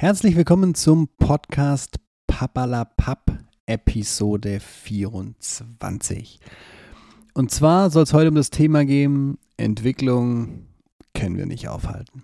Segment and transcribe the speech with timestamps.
[0.00, 1.96] Herzlich willkommen zum Podcast
[2.28, 6.38] Papalapap Episode 24.
[7.34, 10.68] Und zwar soll es heute um das Thema gehen, Entwicklung
[11.14, 12.22] können wir nicht aufhalten.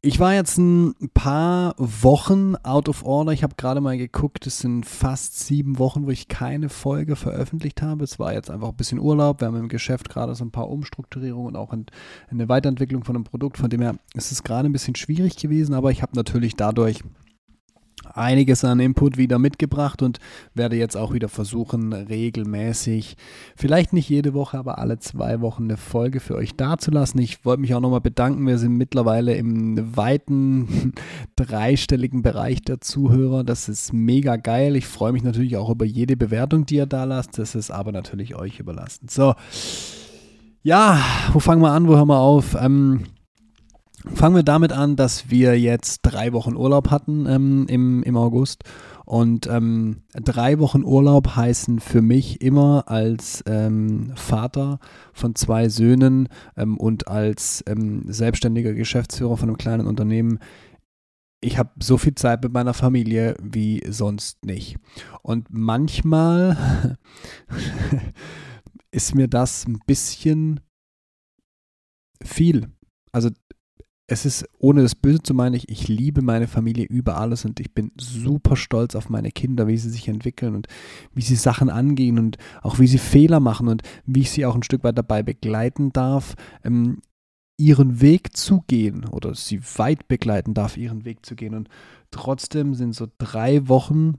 [0.00, 3.32] Ich war jetzt ein paar Wochen out of order.
[3.32, 7.82] Ich habe gerade mal geguckt, es sind fast sieben Wochen, wo ich keine Folge veröffentlicht
[7.82, 8.04] habe.
[8.04, 9.40] Es war jetzt einfach ein bisschen Urlaub.
[9.40, 13.24] Wir haben im Geschäft gerade so ein paar Umstrukturierungen und auch eine Weiterentwicklung von einem
[13.24, 13.58] Produkt.
[13.58, 17.02] Von dem her ist es gerade ein bisschen schwierig gewesen, aber ich habe natürlich dadurch
[18.14, 20.18] einiges an Input wieder mitgebracht und
[20.54, 23.16] werde jetzt auch wieder versuchen, regelmäßig,
[23.56, 27.20] vielleicht nicht jede Woche, aber alle zwei Wochen eine Folge für euch dazulassen.
[27.20, 28.46] Ich wollte mich auch nochmal bedanken.
[28.46, 30.92] Wir sind mittlerweile im weiten
[31.36, 33.44] dreistelligen Bereich der Zuhörer.
[33.44, 34.76] Das ist mega geil.
[34.76, 37.38] Ich freue mich natürlich auch über jede Bewertung, die ihr da lasst.
[37.38, 39.08] Das ist aber natürlich euch überlassen.
[39.08, 39.34] So.
[40.62, 41.00] Ja,
[41.32, 41.88] wo fangen wir an?
[41.88, 42.56] Wo hören wir auf?
[42.60, 43.04] Ähm,
[44.14, 48.62] Fangen wir damit an, dass wir jetzt drei Wochen Urlaub hatten ähm, im, im August.
[49.04, 54.78] Und ähm, drei Wochen Urlaub heißen für mich immer als ähm, Vater
[55.12, 60.38] von zwei Söhnen ähm, und als ähm, selbstständiger Geschäftsführer von einem kleinen Unternehmen,
[61.40, 64.76] ich habe so viel Zeit mit meiner Familie wie sonst nicht.
[65.22, 66.98] Und manchmal
[68.90, 70.60] ist mir das ein bisschen
[72.22, 72.68] viel.
[73.10, 73.30] Also
[74.10, 77.60] es ist, ohne das Böse zu meinen, ich, ich liebe meine Familie über alles und
[77.60, 80.66] ich bin super stolz auf meine Kinder, wie sie sich entwickeln und
[81.14, 84.54] wie sie Sachen angehen und auch wie sie Fehler machen und wie ich sie auch
[84.54, 87.02] ein Stück weit dabei begleiten darf, ähm,
[87.58, 91.54] ihren Weg zu gehen oder sie weit begleiten darf, ihren Weg zu gehen.
[91.54, 91.68] Und
[92.10, 94.14] trotzdem sind so drei Wochen,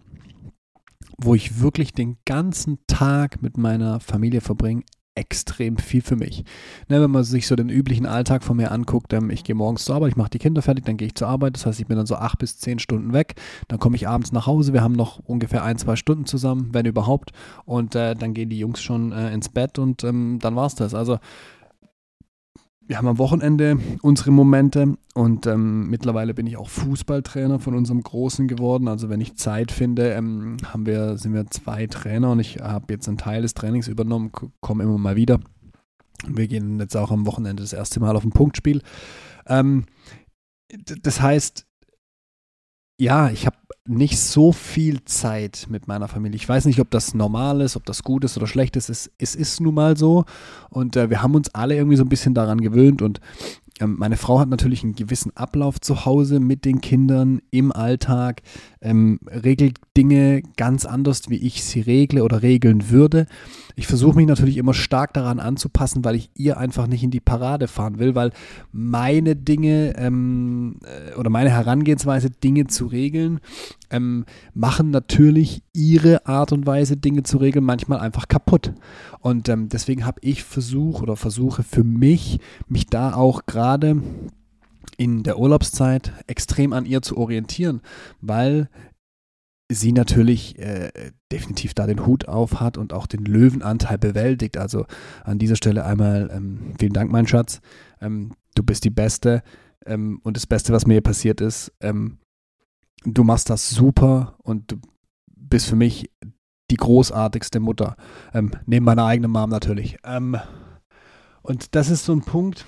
[1.18, 4.84] wo ich wirklich den ganzen Tag mit meiner Familie verbringe,
[5.20, 6.46] extrem viel für mich.
[6.88, 9.84] Ne, wenn man sich so den üblichen Alltag von mir anguckt, ähm, ich gehe morgens
[9.84, 11.88] zur Arbeit, ich mache die Kinder fertig, dann gehe ich zur Arbeit, das heißt, ich
[11.88, 13.36] bin dann so acht bis zehn Stunden weg,
[13.68, 16.86] dann komme ich abends nach Hause, wir haben noch ungefähr ein, zwei Stunden zusammen, wenn
[16.86, 17.32] überhaupt,
[17.66, 20.94] und äh, dann gehen die Jungs schon äh, ins Bett und ähm, dann es das.
[20.94, 21.20] Also
[22.90, 28.02] wir haben am Wochenende unsere Momente und ähm, mittlerweile bin ich auch Fußballtrainer von unserem
[28.02, 28.88] Großen geworden.
[28.88, 32.92] Also wenn ich Zeit finde, ähm, haben wir, sind wir zwei Trainer und ich habe
[32.92, 35.40] jetzt einen Teil des Trainings übernommen, komme immer mal wieder.
[36.28, 38.82] Wir gehen jetzt auch am Wochenende das erste Mal auf ein Punktspiel.
[39.46, 39.86] Ähm,
[41.04, 41.68] das heißt,
[43.00, 43.56] ja, ich habe
[43.86, 46.36] nicht so viel Zeit mit meiner Familie.
[46.36, 48.90] Ich weiß nicht, ob das normal ist, ob das gut ist oder schlecht ist.
[48.90, 50.26] Es, es ist nun mal so.
[50.70, 53.02] Und äh, wir haben uns alle irgendwie so ein bisschen daran gewöhnt.
[53.02, 53.20] Und
[53.80, 58.42] ähm, meine Frau hat natürlich einen gewissen Ablauf zu Hause mit den Kindern im Alltag,
[58.82, 63.26] ähm, regelt Dinge ganz anders, wie ich sie regle oder regeln würde.
[63.76, 67.20] Ich versuche mich natürlich immer stark daran anzupassen, weil ich ihr einfach nicht in die
[67.20, 68.32] Parade fahren will, weil
[68.72, 73.40] meine Dinge ähm, äh, oder meine Herangehensweise, Dinge zu regeln,
[73.90, 78.74] ähm, machen natürlich ihre Art und Weise, Dinge zu regeln, manchmal einfach kaputt.
[79.20, 84.02] Und ähm, deswegen habe ich versucht oder versuche für mich, mich da auch gerade
[84.98, 87.82] in der Urlaubszeit extrem an ihr zu orientieren,
[88.22, 88.70] weil
[89.72, 90.92] sie natürlich äh,
[91.32, 94.58] definitiv da den Hut auf hat und auch den Löwenanteil bewältigt.
[94.58, 94.86] Also
[95.24, 97.62] an dieser Stelle einmal ähm, vielen Dank, mein Schatz.
[98.02, 99.44] Ähm, du bist die Beste.
[99.86, 102.18] Ähm, und das Beste, was mir passiert ist, ähm,
[103.06, 104.78] du machst das super und du
[105.36, 106.10] bist für mich
[106.72, 107.96] die großartigste Mutter.
[108.34, 109.98] Ähm, neben meiner eigenen Mom natürlich.
[110.04, 110.38] Ähm,
[111.42, 112.66] und das ist so ein Punkt,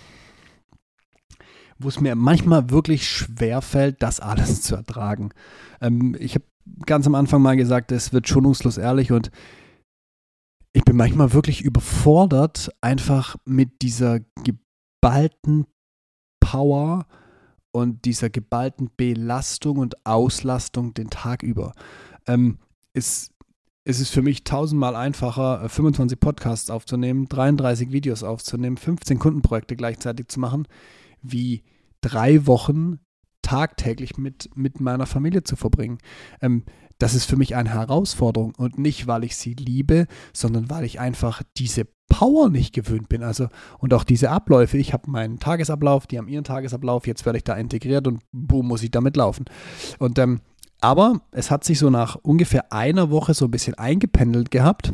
[1.83, 5.29] wo es mir manchmal wirklich schwer fällt, das alles zu ertragen.
[5.81, 6.45] Ähm, ich habe
[6.85, 9.31] ganz am Anfang mal gesagt, es wird schonungslos ehrlich und
[10.73, 15.65] ich bin manchmal wirklich überfordert, einfach mit dieser geballten
[16.39, 17.07] Power
[17.71, 21.73] und dieser geballten Belastung und Auslastung den Tag über.
[22.27, 22.57] Ähm,
[22.93, 23.31] es
[23.83, 30.39] ist für mich tausendmal einfacher, 25 Podcasts aufzunehmen, 33 Videos aufzunehmen, 15 Kundenprojekte gleichzeitig zu
[30.39, 30.67] machen,
[31.21, 31.63] wie
[32.01, 32.99] drei Wochen
[33.41, 35.97] tagtäglich mit, mit meiner Familie zu verbringen.
[36.41, 36.63] Ähm,
[36.99, 40.99] das ist für mich eine Herausforderung und nicht, weil ich sie liebe, sondern weil ich
[40.99, 43.23] einfach diese Power nicht gewöhnt bin.
[43.23, 43.47] Also
[43.79, 44.77] und auch diese Abläufe.
[44.77, 48.67] Ich habe meinen Tagesablauf, die haben ihren Tagesablauf, jetzt werde ich da integriert und boom,
[48.67, 49.45] muss ich damit laufen.
[49.97, 50.41] Und ähm,
[50.81, 54.93] aber es hat sich so nach ungefähr einer Woche so ein bisschen eingependelt gehabt.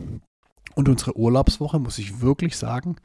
[0.78, 2.98] Und unsere Urlaubswoche, muss ich wirklich sagen,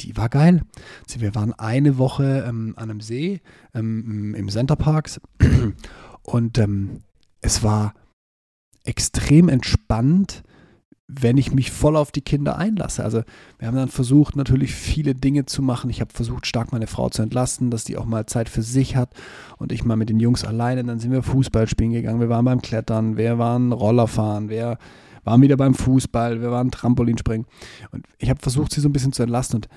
[0.00, 0.62] die war geil.
[1.06, 3.42] Also wir waren eine Woche ähm, an einem See
[3.74, 5.20] ähm, im Center Parks
[6.22, 7.02] und ähm,
[7.42, 7.92] es war
[8.82, 10.42] extrem entspannt,
[11.06, 13.04] wenn ich mich voll auf die Kinder einlasse.
[13.04, 13.20] Also
[13.58, 15.90] wir haben dann versucht, natürlich viele Dinge zu machen.
[15.90, 18.96] Ich habe versucht, stark meine Frau zu entlasten, dass die auch mal Zeit für sich
[18.96, 19.12] hat
[19.58, 20.82] und ich mal mit den Jungs alleine.
[20.82, 24.78] Dann sind wir Fußball spielen gegangen, wir waren beim Klettern, wir waren Rollerfahren, wir
[25.28, 27.46] waren wieder beim Fußball, wir waren Trampolinspringen.
[27.90, 29.58] Und ich habe versucht, sie so ein bisschen zu entlasten.
[29.58, 29.68] Und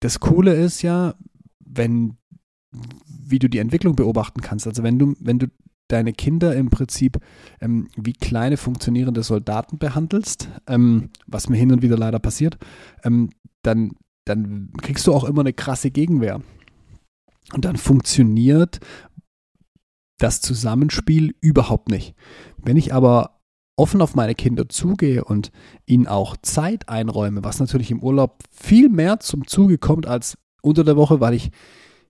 [0.00, 1.14] das Coole ist ja,
[1.60, 2.16] wenn,
[3.06, 4.66] wie du die Entwicklung beobachten kannst.
[4.66, 5.48] Also wenn du, wenn du
[5.88, 7.18] deine Kinder im Prinzip
[7.60, 12.58] ähm, wie kleine funktionierende Soldaten behandelst, ähm, was mir hin und wieder leider passiert,
[13.04, 13.30] ähm,
[13.62, 13.92] dann,
[14.24, 16.40] dann kriegst du auch immer eine krasse Gegenwehr.
[17.52, 18.80] Und dann funktioniert
[20.18, 22.14] das Zusammenspiel überhaupt nicht.
[22.58, 23.37] Wenn ich aber
[23.78, 25.50] offen auf meine Kinder zugehe und
[25.86, 30.84] ihnen auch Zeit einräume, was natürlich im Urlaub viel mehr zum Zuge kommt als unter
[30.84, 31.50] der Woche, weil ich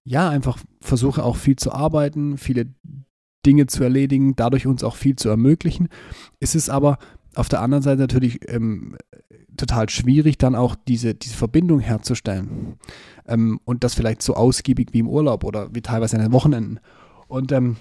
[0.05, 2.73] ja einfach versuche auch viel zu arbeiten, viele
[3.45, 5.89] Dinge zu erledigen, dadurch uns auch viel zu ermöglichen.
[6.41, 6.99] Es ist aber
[7.35, 8.97] auf der anderen Seite natürlich ähm,
[9.57, 12.79] total schwierig, dann auch diese, diese Verbindung herzustellen.
[13.27, 16.81] Ähm, und das vielleicht so ausgiebig wie im Urlaub oder wie teilweise an den Wochenenden.
[17.27, 17.77] Und ähm,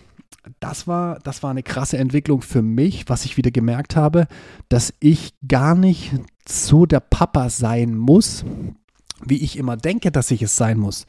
[0.59, 4.27] das war, das war eine krasse Entwicklung für mich, was ich wieder gemerkt habe,
[4.69, 6.13] dass ich gar nicht
[6.47, 8.45] so der Papa sein muss,
[9.25, 11.05] wie ich immer denke, dass ich es sein muss.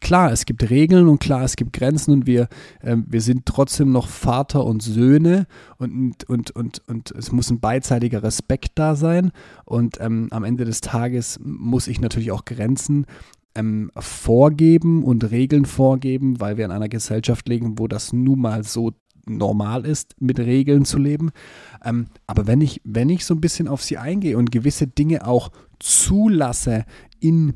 [0.00, 2.48] Klar, es gibt Regeln und klar, es gibt Grenzen und wir,
[2.80, 5.46] äh, wir sind trotzdem noch Vater und Söhne
[5.78, 9.32] und, und, und, und es muss ein beidseitiger Respekt da sein
[9.64, 13.06] und ähm, am Ende des Tages muss ich natürlich auch Grenzen
[13.56, 18.62] ähm, vorgeben und Regeln vorgeben, weil wir in einer Gesellschaft leben, wo das nun mal
[18.62, 18.92] so
[19.26, 21.30] normal ist, mit Regeln zu leben.
[21.84, 25.26] Ähm, aber wenn ich, wenn ich so ein bisschen auf sie eingehe und gewisse Dinge
[25.26, 25.50] auch
[25.80, 26.84] zulasse
[27.18, 27.54] in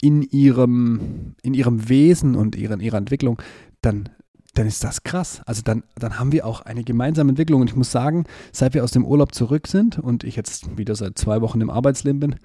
[0.00, 3.40] in ihrem, in ihrem Wesen und ihren, ihrer Entwicklung,
[3.82, 4.08] dann,
[4.54, 5.42] dann ist das krass.
[5.46, 7.60] Also dann, dann haben wir auch eine gemeinsame Entwicklung.
[7.60, 10.94] Und ich muss sagen, seit wir aus dem Urlaub zurück sind und ich jetzt wieder
[10.94, 12.36] seit zwei Wochen im Arbeitsleben bin,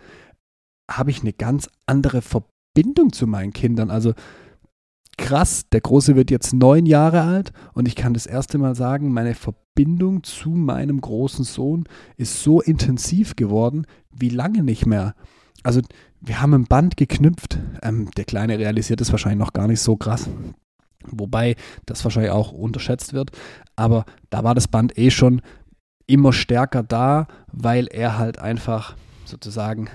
[0.89, 2.54] habe ich eine ganz andere Verbindung
[3.11, 3.89] zu meinen Kindern.
[3.89, 4.13] Also
[5.17, 9.13] krass, der Große wird jetzt neun Jahre alt und ich kann das erste Mal sagen,
[9.13, 11.85] meine Verbindung zu meinem großen Sohn
[12.17, 15.15] ist so intensiv geworden wie lange nicht mehr.
[15.63, 15.81] Also
[16.21, 17.59] wir haben ein Band geknüpft.
[17.81, 20.29] Ähm, der Kleine realisiert es wahrscheinlich noch gar nicht so krass.
[21.07, 21.55] Wobei
[21.85, 23.31] das wahrscheinlich auch unterschätzt wird.
[23.75, 25.41] Aber da war das Band eh schon
[26.07, 28.95] immer stärker da, weil er halt einfach
[29.25, 29.89] sozusagen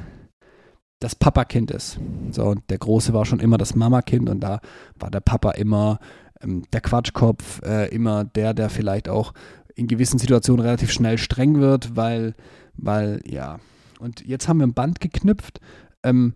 [1.00, 1.99] das Papakind ist.
[2.31, 4.61] So, und der Große war schon immer das Mamakind und da
[4.99, 5.99] war der Papa immer
[6.41, 9.32] ähm, der Quatschkopf, äh, immer der, der vielleicht auch
[9.75, 12.35] in gewissen Situationen relativ schnell streng wird, weil,
[12.75, 13.58] weil, ja.
[13.99, 15.61] Und jetzt haben wir ein Band geknüpft,
[16.02, 16.35] ähm,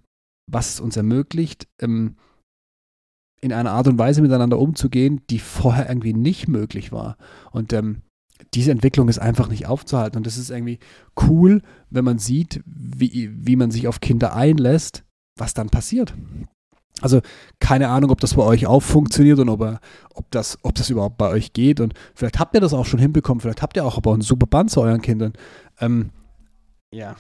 [0.50, 2.16] was es uns ermöglicht, ähm,
[3.40, 7.16] in einer Art und Weise miteinander umzugehen, die vorher irgendwie nicht möglich war.
[7.50, 8.02] Und ähm,
[8.54, 10.18] diese Entwicklung ist einfach nicht aufzuhalten.
[10.18, 10.78] Und das ist irgendwie
[11.28, 15.04] cool, wenn man sieht, wie, wie man sich auf Kinder einlässt,
[15.36, 16.14] was dann passiert.
[17.00, 17.20] Also
[17.58, 19.80] keine Ahnung, ob das bei euch auch funktioniert und ob,
[20.14, 21.80] ob, das, ob das überhaupt bei euch geht.
[21.80, 24.46] Und vielleicht habt ihr das auch schon hinbekommen, vielleicht habt ihr auch aber einen super
[24.46, 25.32] Band zu euren Kindern.
[25.80, 26.10] Ähm,
[26.92, 27.16] ja,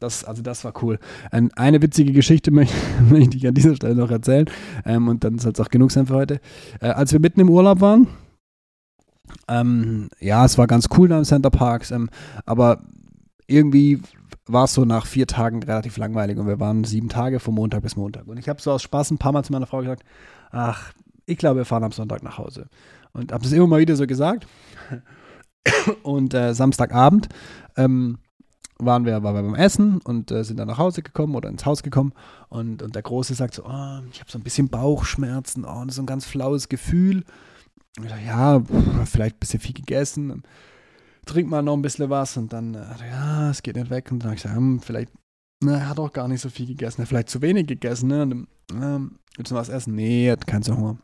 [0.00, 0.98] das, also das war cool.
[1.30, 2.74] eine witzige Geschichte möchte,
[3.08, 4.46] möchte ich an dieser Stelle noch erzählen.
[4.84, 6.40] Ähm, und dann soll es auch genug sein für heute.
[6.80, 8.08] Äh, als wir mitten im Urlaub waren,
[9.48, 12.10] ähm, ja, es war ganz cool da im Center Parks, ähm,
[12.46, 12.82] aber
[13.46, 14.00] irgendwie
[14.46, 17.82] war es so nach vier Tagen relativ langweilig und wir waren sieben Tage von Montag
[17.82, 18.26] bis Montag.
[18.26, 20.04] Und ich habe so aus Spaß ein paar Mal zu meiner Frau gesagt,
[20.50, 20.92] ach,
[21.26, 22.68] ich glaube, wir fahren am Sonntag nach Hause.
[23.12, 24.46] Und habe das immer mal wieder so gesagt.
[26.02, 27.28] Und äh, Samstagabend
[27.76, 28.18] ähm,
[28.78, 31.64] waren wir, waren wir beim Essen und äh, sind dann nach Hause gekommen oder ins
[31.64, 32.12] Haus gekommen
[32.48, 36.02] und, und der Große sagt so, oh, ich habe so ein bisschen Bauchschmerzen, oh, so
[36.02, 37.24] ein ganz flaues Gefühl.
[38.02, 38.60] Ja,
[39.04, 40.42] vielleicht ein bisschen viel gegessen,
[41.26, 44.10] trink mal noch ein bisschen was und dann, äh, ja, es geht nicht weg.
[44.10, 45.10] Und dann habe ich gesagt, hm, vielleicht,
[45.62, 48.22] na, er hat auch gar nicht so viel gegessen, vielleicht zu wenig gegessen, ne?
[48.22, 49.94] Und, ähm, willst du was essen?
[49.94, 50.98] Nee, er hat keinen Hunger.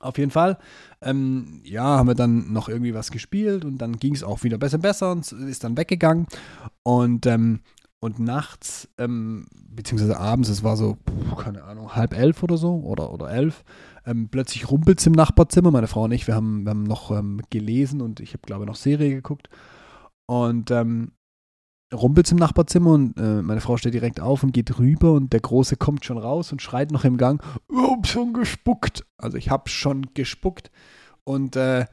[0.00, 0.58] Auf jeden Fall,
[1.02, 4.56] ähm, ja, haben wir dann noch irgendwie was gespielt und dann ging es auch wieder
[4.56, 6.26] besser, besser und ist dann weggegangen.
[6.82, 7.60] Und, ähm,
[8.00, 10.96] und nachts, ähm, beziehungsweise abends, es war so,
[11.36, 13.62] keine Ahnung, halb elf oder so oder, oder elf,
[14.06, 15.70] ähm, plötzlich rumpelt es im Nachbarzimmer.
[15.70, 18.64] Meine Frau und ich, wir haben, wir haben noch ähm, gelesen und ich habe, glaube
[18.64, 19.48] ich, noch Serie geguckt.
[20.26, 21.12] Und ähm,
[21.92, 25.40] rumpelt im Nachbarzimmer und äh, meine Frau steht direkt auf und geht rüber und der
[25.40, 29.04] Große kommt schon raus und schreit noch im Gang, ich hab schon gespuckt.
[29.18, 30.70] Also ich hab schon gespuckt
[31.24, 31.86] und äh,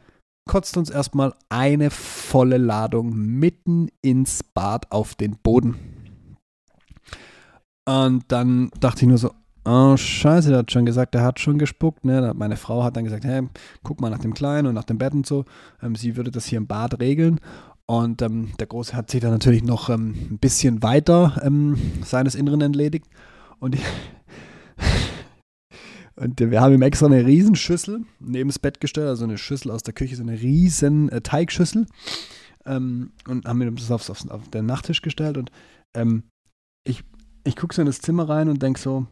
[0.47, 5.77] kotzt uns erstmal eine volle Ladung mitten ins Bad auf den Boden.
[7.85, 9.31] Und dann dachte ich nur so,
[9.67, 12.05] oh scheiße, der hat schon gesagt, der hat schon gespuckt.
[12.05, 12.33] Ne?
[12.35, 13.47] Meine Frau hat dann gesagt, hey,
[13.83, 15.45] guck mal nach dem Kleinen und nach dem Bett und so.
[15.81, 17.39] Ähm, sie würde das hier im Bad regeln.
[17.85, 22.35] Und ähm, der Große hat sich dann natürlich noch ähm, ein bisschen weiter ähm, seines
[22.35, 23.07] Inneren entledigt.
[23.59, 23.81] Und, ich,
[26.15, 29.83] und wir haben ihm extra eine Riesenschüssel neben das Bett gestellt, also eine Schüssel aus
[29.83, 31.87] der Küche, so eine riesen äh, Teigschüssel.
[32.65, 35.37] Ähm, und haben ihm das aufs, aufs, auf den Nachttisch gestellt.
[35.37, 35.51] Und
[35.95, 36.23] ähm,
[36.85, 37.03] ich,
[37.45, 39.07] ich gucke so in das Zimmer rein und denke so,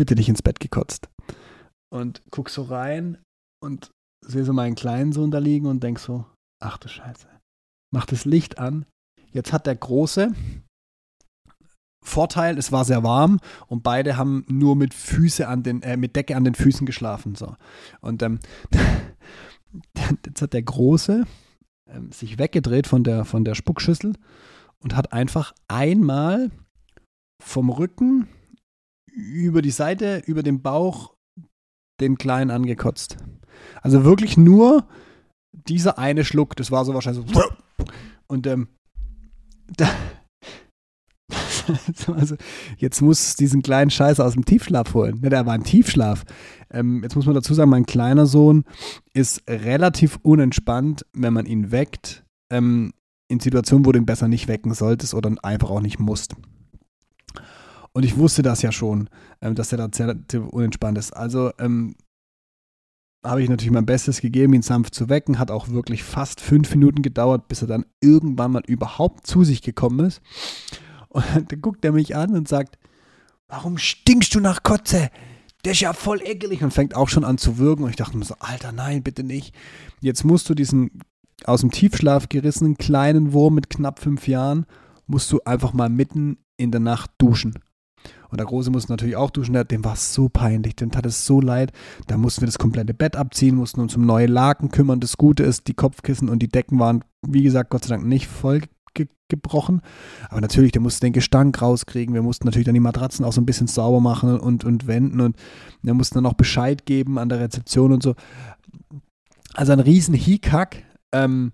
[0.00, 1.10] bitte nicht ins Bett gekotzt.
[1.92, 3.18] Und guck so rein
[3.62, 3.90] und
[4.24, 6.24] sehe so meinen kleinen Sohn da liegen und denk so,
[6.58, 7.28] ach du Scheiße.
[7.92, 8.86] Mach das Licht an.
[9.30, 10.32] Jetzt hat der Große
[12.02, 16.16] Vorteil, es war sehr warm und beide haben nur mit Füße an den, äh, mit
[16.16, 17.34] Decke an den Füßen geschlafen.
[17.34, 17.54] So.
[18.00, 18.40] Und ähm,
[20.24, 21.26] jetzt hat der Große
[21.90, 24.14] ähm, sich weggedreht von der, von der Spuckschüssel
[24.78, 26.50] und hat einfach einmal
[27.42, 28.28] vom Rücken
[29.14, 31.14] über die Seite, über den Bauch
[32.00, 33.18] den Kleinen angekotzt.
[33.82, 34.86] Also wirklich nur
[35.52, 37.42] dieser eine Schluck, das war so wahrscheinlich so.
[38.26, 38.68] Und ähm,
[39.76, 39.90] da,
[42.14, 42.36] also
[42.76, 45.20] jetzt muss diesen kleinen Scheiß aus dem Tiefschlaf holen.
[45.20, 46.24] Ne, der war im Tiefschlaf.
[46.70, 48.64] Ähm, jetzt muss man dazu sagen, mein kleiner Sohn
[49.12, 52.24] ist relativ unentspannt, wenn man ihn weckt.
[52.52, 52.92] Ähm,
[53.28, 56.34] in Situationen, wo du ihn besser nicht wecken solltest oder einfach auch nicht musst.
[57.92, 59.08] Und ich wusste das ja schon,
[59.40, 61.12] ähm, dass er da sehr unentspannt ist.
[61.12, 61.94] Also ähm,
[63.24, 65.38] habe ich natürlich mein Bestes gegeben, ihn sanft zu wecken.
[65.38, 69.62] Hat auch wirklich fast fünf Minuten gedauert, bis er dann irgendwann mal überhaupt zu sich
[69.62, 70.22] gekommen ist.
[71.08, 72.78] Und dann guckt er mich an und sagt,
[73.48, 75.10] warum stinkst du nach Kotze?
[75.64, 77.84] Der ist ja voll ekelig und fängt auch schon an zu würgen.
[77.84, 79.54] Und ich dachte mir so, Alter, nein, bitte nicht.
[80.00, 81.02] Jetzt musst du diesen
[81.44, 84.66] aus dem Tiefschlaf gerissenen kleinen Wurm mit knapp fünf Jahren,
[85.06, 87.58] musst du einfach mal mitten in der Nacht duschen.
[88.30, 91.26] Und der Große musste natürlich auch duschen, dem war es so peinlich, dem tat es
[91.26, 91.72] so leid.
[92.06, 95.00] Da mussten wir das komplette Bett abziehen, mussten uns um neue Laken kümmern.
[95.00, 98.26] Das Gute ist, die Kopfkissen und die Decken waren, wie gesagt, Gott sei Dank nicht
[98.26, 98.62] voll
[98.94, 99.82] ge gebrochen.
[100.28, 102.14] Aber natürlich, der musste den Gestank rauskriegen.
[102.14, 105.20] Wir mussten natürlich dann die Matratzen auch so ein bisschen sauber machen und, und wenden
[105.20, 105.36] und
[105.82, 108.14] wir mussten dann auch Bescheid geben an der Rezeption und so.
[109.54, 110.84] Also ein riesen Hickhack.
[111.12, 111.52] Ähm,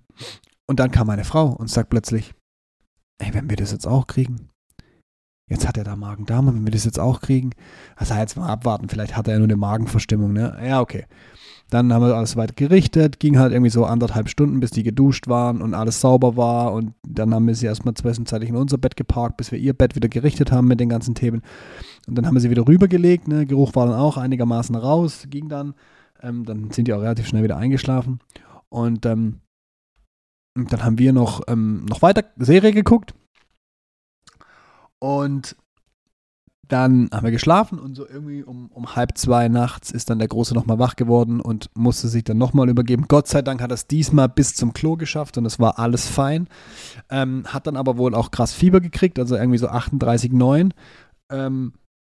[0.67, 2.35] und dann kam meine Frau und sagt plötzlich,
[3.19, 4.49] ey, wenn wir das jetzt auch kriegen,
[5.49, 7.51] Jetzt hat er da Magen-Darm, wenn wir das jetzt auch kriegen.
[7.95, 10.57] Also jetzt mal abwarten, vielleicht hat er ja nur eine Magenverstimmung, ne?
[10.65, 11.05] Ja, okay.
[11.71, 15.29] Dann haben wir alles weit gerichtet, ging halt irgendwie so anderthalb Stunden, bis die geduscht
[15.29, 16.73] waren und alles sauber war.
[16.73, 19.95] Und dann haben wir sie erstmal zwischenzeitlich in unser Bett geparkt, bis wir ihr Bett
[19.95, 21.43] wieder gerichtet haben mit den ganzen Themen.
[22.09, 23.47] Und dann haben wir sie wieder rübergelegt, ne?
[23.47, 25.75] Geruch war dann auch einigermaßen raus, ging dann.
[26.23, 28.19] Ähm, dann sind die auch relativ schnell wieder eingeschlafen.
[28.69, 29.41] Und ähm,
[30.55, 33.15] dann haben wir noch, ähm, noch weiter Serie geguckt
[34.99, 35.57] und
[36.69, 40.29] dann haben wir geschlafen und so irgendwie um, um halb zwei nachts ist dann der
[40.29, 43.05] Große nochmal wach geworden und musste sich dann nochmal übergeben.
[43.09, 46.09] Gott sei Dank hat er es diesmal bis zum Klo geschafft und es war alles
[46.09, 46.49] fein.
[47.09, 50.73] Ähm, hat dann aber wohl auch krass Fieber gekriegt, also irgendwie so 38,9.
[51.31, 51.73] Ähm,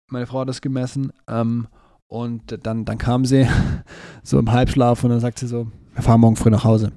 [0.10, 1.12] meine Frau hat das gemessen.
[1.28, 1.68] Ähm,
[2.08, 3.48] und dann, dann kam sie
[4.24, 6.94] so im Halbschlaf und dann sagt sie so, wir fahren morgen früh nach Hause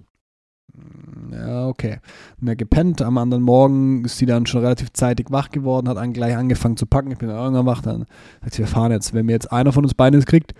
[1.32, 1.98] ja, okay.
[2.38, 3.02] Mehr gepennt.
[3.02, 6.76] Am anderen Morgen ist sie dann schon relativ zeitig wach geworden, hat dann gleich angefangen
[6.76, 7.10] zu packen.
[7.10, 7.82] Ich bin dann irgendwann wach.
[7.82, 8.06] Dann
[8.40, 9.14] sagt sie, wir fahren jetzt.
[9.14, 10.54] Wenn mir jetzt einer von uns beiden es kriegt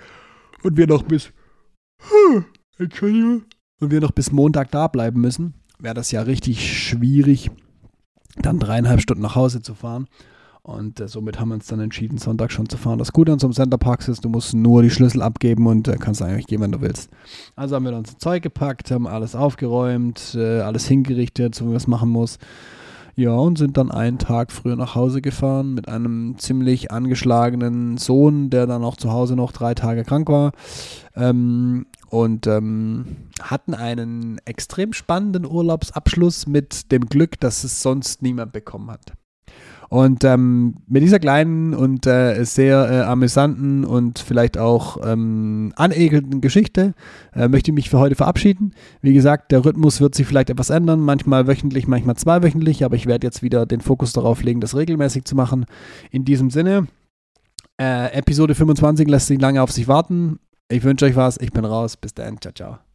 [0.63, 1.33] und wir noch bis,
[2.79, 3.45] Entschuldigung,
[3.81, 7.51] und wir noch bis Montag da bleiben müssen, wäre das ja richtig schwierig,
[8.37, 10.07] dann dreieinhalb Stunden nach Hause zu fahren.
[10.63, 12.99] Und äh, somit haben wir uns dann entschieden, Sonntag schon zu fahren.
[12.99, 15.97] Das Gute an so einem Centerpark ist, du musst nur die Schlüssel abgeben und äh,
[15.97, 17.11] kannst eigentlich gehen, wenn du willst.
[17.57, 21.69] Also haben wir dann unser Zeug gepackt, haben alles aufgeräumt, äh, alles hingerichtet, so wie
[21.69, 22.39] man es machen muss.
[23.17, 28.51] Ja, und sind dann einen Tag früher nach Hause gefahren mit einem ziemlich angeschlagenen Sohn,
[28.51, 30.53] der dann auch zu Hause noch drei Tage krank war.
[31.15, 38.53] Ähm, und ähm, hatten einen extrem spannenden Urlaubsabschluss mit dem Glück, dass es sonst niemand
[38.53, 39.13] bekommen hat.
[39.91, 46.41] Und ähm, mit dieser kleinen und äh, sehr äh, amüsanten und vielleicht auch ähm, anekelnden
[46.41, 46.95] Geschichte
[47.35, 48.73] äh, möchte ich mich für heute verabschieden.
[49.03, 53.07] Wie gesagt, der Rhythmus wird sich vielleicht etwas ändern, manchmal wöchentlich, manchmal zweiwöchentlich, aber ich
[53.07, 55.67] werde jetzt wieder den Fokus darauf legen, das regelmäßig zu machen.
[56.13, 56.87] In diesem Sinne,
[57.81, 60.39] äh, Episode 25 lässt sich lange auf sich warten.
[60.69, 62.90] Ich wünsche euch was, ich bin raus, bis dann, ciao, ciao.